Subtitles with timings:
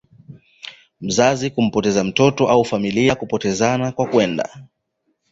[1.01, 4.49] mzazi kumpoteza mtoto au familia kupotezana kwa kwenda